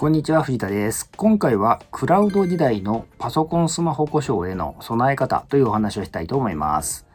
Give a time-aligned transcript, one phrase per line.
[0.00, 1.10] こんにちは、藤田です。
[1.14, 7.06] 今回はクラウド時代のパソコンスマホ故障への備え方というお話をしたいと思います。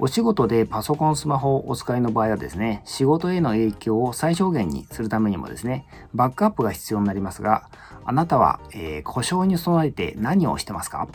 [0.00, 7.68] お仕事でパソコンスマホをお使いの場合はですね、仕事への影響を最小限にするためにもですね、バックアップが必要になりますが、
[8.04, 11.06] あなたは、えー、故障に備えて何をしてますか？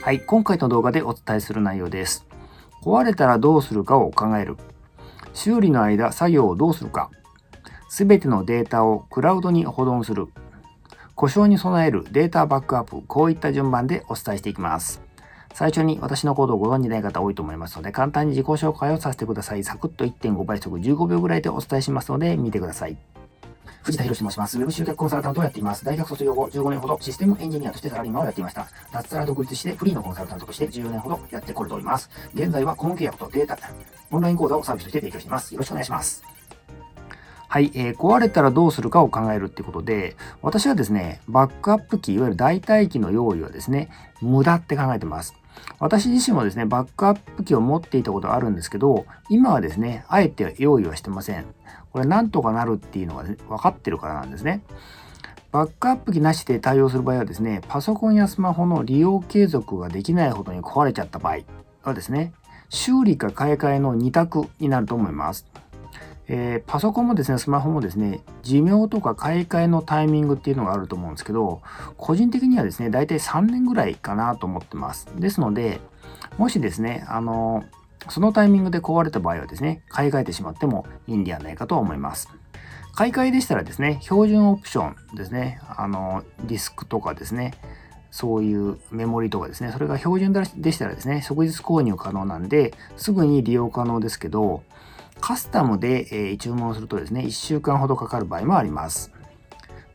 [0.00, 2.26] はい、今回の動画でお伝えする内容です。
[2.82, 4.56] 壊れたらどうするかを考える。
[5.34, 7.10] 修理の間、作業をどうするか。
[7.88, 10.28] すべてのデータをクラウドに保存する。
[11.14, 13.02] 故障に備えるデータバックアップ。
[13.06, 15.02] こういった順番でお伝えしていきます。
[15.54, 19.64] 最初に私のコードをご存じない方多いと思いますので、簡単に自己紹介をさせてください。
[19.64, 22.96] サクッと1.5倍速15秒ぐらいでお伝えしますので、見てください。
[23.82, 24.58] 藤田博と申します。
[24.58, 25.84] ウェブ集客コンサルタントをやっています。
[25.84, 28.68] 大学卒業後15年ほどシステムエンジニアとしてサラリーマンをやっていました。
[28.92, 32.10] 脱サラ独立してフリーのコンサルタントとして14年ほどやってこれております。
[32.34, 33.58] 現在は顧問契約とデータ、
[34.10, 35.54] オンライン講座をサービスとして提供しています。
[35.54, 36.22] よろしくお願いします。
[37.48, 43.88] はい、えー、壊れたらどうするかを考えるってことで、私はですね、バックアップ機、いわゆる代替機の用意はですね、
[44.20, 45.34] 無駄って考えてます。
[45.78, 51.46] 私自身もですね、バックアップ機を持っていたことがあるんですけど、今はですね、あえて用意はしてません。
[51.90, 54.62] これなんとかなるっていうのが、ね、分かってるからなんですね。
[55.50, 61.38] バックアップ機なしで対応する場合はですね、パソコンやスマホの利用継続ができないほどに壊れちゃった場合
[61.82, 62.34] はですね、
[62.68, 65.46] 修理か買い替えの2択になると思います。
[66.30, 71.62] えー、パソコンもですね、スマホもですね、寿命とか買い替えのタイミングっていうのがあると思うんですけど、
[71.96, 75.06] 個人的にはですね、大体3年ぐらいかなと思ってます。
[75.16, 75.80] ですので、
[76.36, 77.64] もしですね、あの、
[78.10, 82.28] そのタイミングで壊れた場合はですね、買い替えてしまってもいいんではないかと思います。
[82.94, 87.54] 買い替えでしたらですね、標準オプションですね、あの、ディスクとかですね、
[88.10, 94.62] そういうメモリとかですね、それが標準でしたらですね、即日購入可能なんで、すぐに利用可能ですけど、
[95.20, 99.12] カスタムで、えー、注文するとですね、1週間ほどかかる場合もあります。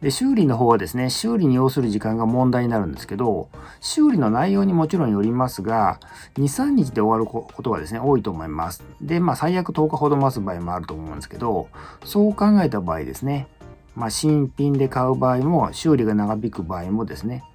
[0.04, 3.48] で、修理の方はですね、修理に要する時間が問題になるんですけど、
[3.80, 6.02] 修理の内容にもちろんよりますが、
[6.36, 8.84] 2、3日で終わることがですね、多いと思います。
[9.02, 11.70] で、まあ最悪10日ほど待つ場合もあると思うんですけど、
[12.04, 13.48] そう考えた場合ですね、
[13.96, 17.46] まあ新品で買う場合も、修理が長引く場合もですね、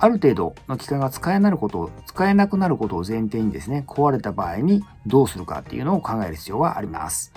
[0.00, 7.32] ある程度の期間が使えなることを、使えなくなることを前提にですね、壊れた場合にどうするかっていうのを考える必要があります。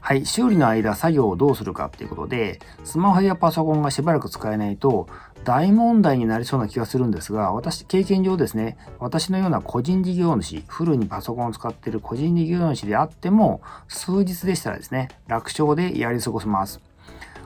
[0.00, 5.08] はい、修理の間作業をどうするかっていうことで、スマホやパソコンがしばらく使えないと
[5.44, 16.80] 大問題になりそうな気がするんですが、私、経験上ですね、私のような個人事業主、フルにパソコンを使っている個人事業主であっても、数日でしたらですね、楽勝でやり過ごせます。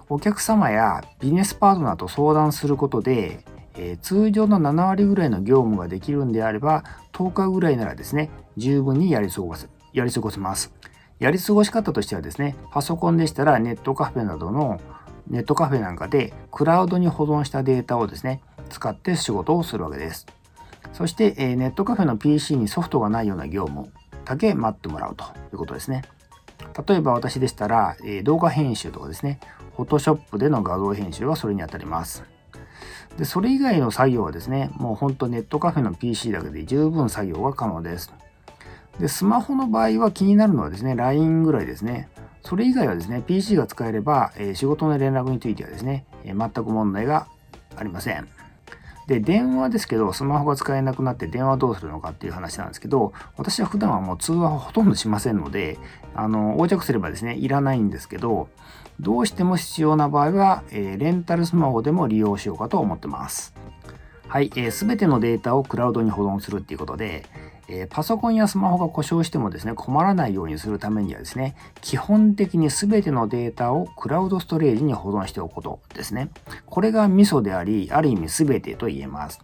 [0.09, 3.44] お客様やビジネスパートナーと相談することで、
[3.78, 10.75] えー、通常の7割ぐらいの業務ができるんであれば、10日ぐらいならですね、十分にやり過ごす、やり過ごせます。
[11.21, 14.81] やり過ごし方としてはですね、パソコンでしたらネットカフェなどの
[15.28, 20.27] ネットカフェなんかでクラウドに保存したデータをですね、使って仕事をするわけです。
[20.93, 23.93] そして、え、ネットカフェの PC にソフトがないような業務
[24.25, 26.03] だけ待ってもらうということですね。
[26.87, 29.38] 例えば私でしたら、え、動画編集とかですね、
[29.77, 32.25] Photoshop での画像編集はそれにあたります。
[33.16, 38.12] で、それ以外の作業はですね、もうほんとネットカフェの PC だけで十分作業が可能です。
[39.00, 42.09] で、スマホの場合は気になるのはですね、LINE ぐらいですね。
[42.43, 47.27] それ以外はですね、PC が使えれば、えー、仕事の連絡についてはですね、えー、全く問題が
[47.77, 48.28] ありません。
[49.09, 55.79] で、電話ですけど、スマホが使えなくなって電話どうするのかっていう話なんですけど、私は普段はもう通話をほとんどしませんので、
[56.15, 58.51] あの、横着すればですね、いらないんですけど、
[59.01, 63.55] どうしても必要な場合は、えー、レンタルスマホでも利用しようかと思ってます。
[64.29, 67.25] はい、す、えー、べ、てのデータをクラウドに保存するっていうことで、
[67.69, 76.31] えー、パソコンやスマホが故障してもですね、困らないようにするためにはですね、基本的に全てのデータをクラウドストレージに保存しておくことですね。
[76.67, 79.41] これがミソであり、ある意味全てと言えます。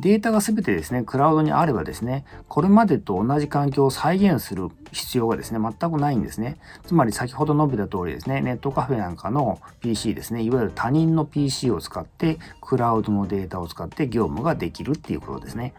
[0.00, 6.56] データが全てですね、クラウドにあればですね、これまでと同じ環境を再現する必要がですね、全くないんですね。
[6.86, 15.74] つまり先ほど述べた通りですね、ネットカフェなんかの PC ですね、いわゆる他人の PC を使って、クラウドのデータを使って業務ができるっていうことですね。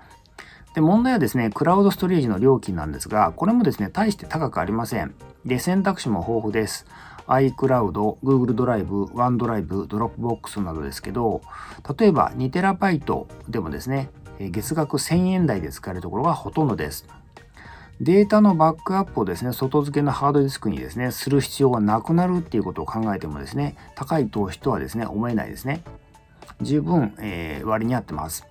[0.79, 5.13] で、問題はですね、クラウドストレージの料金なんですが、これもですね、大して高くありません。
[5.45, 6.85] で、選択肢も豊富です。
[7.27, 11.41] iCloud、Google ドライブ、OneDrive、Dropbox などですけど、
[11.99, 14.09] 例えば 2TB でもですね、
[14.39, 17.05] 月額1000円台で使えるところがほとんどです。
[17.99, 25.83] データのバックアップをですね、外付けのハードディスクにですね、する必要がなくなるっていうことを考えてもですね、高い投資とはですね、思えないですね。
[26.61, 28.47] 十分、えー、割に合ってます。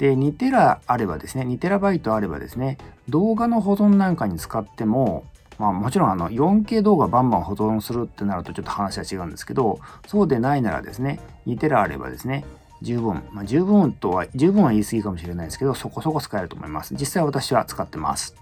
[0.00, 2.78] で、2テラあればですね、2テラバイトあればですね、
[3.10, 5.24] 動画の保存なんかに使っても、
[5.58, 12.46] まあもちろんあの 4K 動画バンバン保存するってなるとちょっと話は違うんですけど、そうでないならですね、2テラあればですね、
[12.80, 16.94] 十分、まあ、十分とは、十分は言い過ぎかもしれないですけど、そこそこ使えると思います。
[16.94, 18.34] 実際私は使ってます。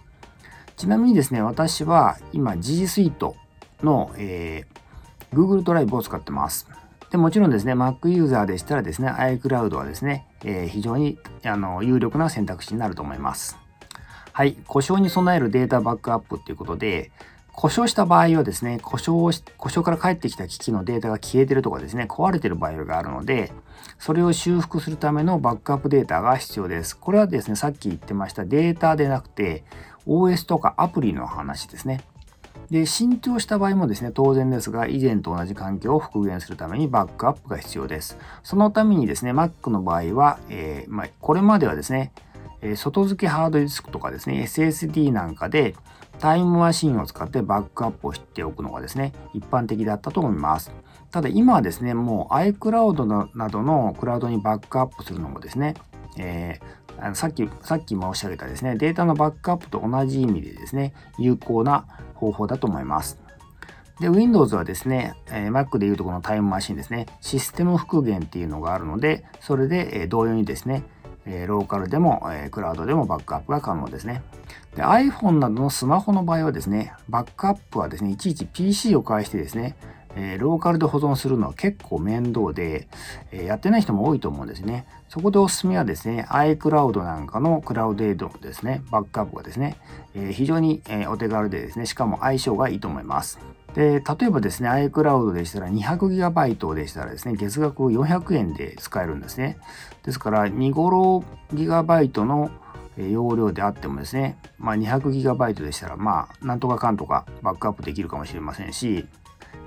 [0.76, 3.34] ちなみにですね、私は今 G Suite
[3.82, 6.68] の、えー、Google ドライブを使ってます。
[7.10, 13.58] でもちろんですね、Mac ユーザーでしたらですね、iCloud はですね、えー、非常にあの有力な選択肢になると思います。
[14.32, 17.10] はい、故障に備えるデータバックアップということで、
[17.52, 23.52] 故障した場合はですね、故障し故障から返ってきた機器のデータが消えてるとかですね、壊れてる場合があるので、
[23.98, 26.96] それを修復するためのバックアップデータが必要です。
[26.96, 29.64] これはですね、さっき言ってましたデータでなくて、
[30.06, 32.02] OS とかアプリの話ですね。
[32.70, 38.18] で、新調した場合もですね、当然ですが、以前と同じ環境を復元するためにバックアップが必要です。
[38.42, 42.12] そのためにですね、Mac の場合は、えー、まあ、これまではですね、
[42.60, 45.74] え、外付けハードディスクとかですね、SSD なんかで
[46.18, 50.72] タイムマシンを使ってバックアップをしておくのがですね、一般的だったと思います。
[51.10, 55.74] ただ今はですね、もう iCloud などのクラウドにバックアップするのもですね、
[56.18, 63.18] えーあのさっき、さっき申し上げたですね、データのバックアップと同じ意味でですね、有効な方法だと思います。
[64.00, 70.84] で、Windows はですね、え、Mac でいうとこのタイムマシンですね、システム復元っていうのがあるので、それで、え、同様にですね、
[71.26, 74.22] え、ローカルでも、え、クラウドでもバックアップが可能ですね。
[74.76, 79.76] で iPhone などのスマホの場合はですね、バックアップはですね、いちいち PC を介してですね、
[80.20, 82.88] えー、ローカルで保存するのは結構面倒で、
[83.30, 84.84] えー、やってない人も多いと思うんですね。
[85.08, 89.76] そこでおすすめはですね、iCloud なんかのクラウドエイドですね、バックアップがですね、
[90.14, 93.38] えー、非常に、えお手軽でですね、しかも相性がいいと思います。
[93.74, 99.56] で、例えばですね、iCloud でしたら 200GB でしたらですね、月額400円で使えるんですね。
[100.02, 101.24] ですから、2 5
[101.54, 102.50] GB の
[103.06, 109.06] 容量であってもですね、まあ、200GB でしたら、まあ、なんとかかんとかバックアップできるかもしれませんし、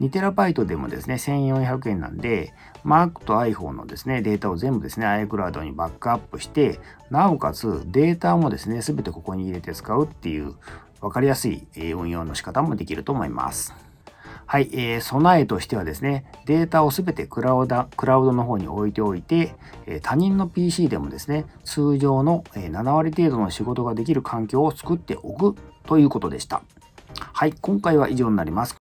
[0.10, 2.54] 2TB でもですね、1400円なんで、
[2.84, 6.80] Mac と iPhone のですね、データを全部ですね、iCloud にバックアップして、
[7.12, 10.56] なおかつデータもですね、すべてここに入れて使うっていう、
[11.02, 13.74] わかりやすい運用の仕方もできると思います。
[14.46, 19.56] はい、えー、備えとしてはですね、データをすべてクラウドクラウドの方に置いておいて、
[19.86, 25.56] え、他人の PC でもですね、通常の7割程度の仕事ができる環境を作っておく
[25.86, 26.64] ということでした。
[27.16, 28.81] はい、今回は以上になります。